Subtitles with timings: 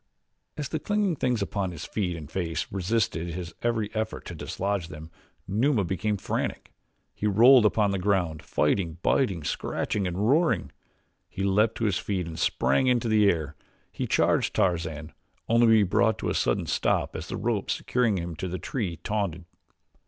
[0.57, 4.87] As the clinging things upon his feet and face resisted his every effort to dislodge
[4.87, 5.11] them,
[5.47, 6.73] Numa became frantic.
[7.13, 10.71] He rolled upon the ground, fighting, biting, scratching, and roaring;
[11.29, 13.55] he leaped to his feet and sprang into the air;
[13.91, 15.13] he charged Tarzan,
[15.47, 18.57] only to be brought to a sudden stop as the rope securing him to the
[18.57, 19.45] tree tautened.